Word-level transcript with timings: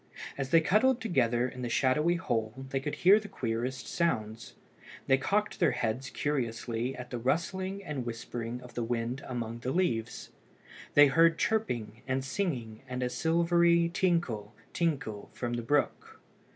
As 0.35 0.49
they 0.49 0.61
cuddled 0.61 0.99
together 0.99 1.47
in 1.47 1.61
the 1.61 1.69
shadowy 1.69 2.15
hole 2.15 2.65
they 2.69 2.79
could 2.79 2.95
hear 2.95 3.19
the 3.19 3.27
queerest 3.27 3.85
sounds. 3.87 4.55
They 5.05 5.19
cocked 5.19 5.59
their 5.59 5.73
heads 5.73 6.09
curiously 6.09 6.95
at 6.95 7.11
the 7.11 7.19
rustling 7.19 7.83
and 7.83 8.03
whispering 8.03 8.61
of 8.61 8.73
the 8.73 8.81
wind 8.83 9.21
among 9.27 9.59
the 9.59 9.69
leaves. 9.71 10.31
They 10.95 11.05
heard 11.05 11.37
chirping 11.37 12.01
and 12.07 12.25
singing 12.25 12.81
and 12.87 13.03
a 13.03 13.11
silvery 13.11 13.91
tinkle, 13.93 14.55
tinkle 14.73 15.29
from 15.33 15.53
the 15.53 15.61
brook. 15.61 16.19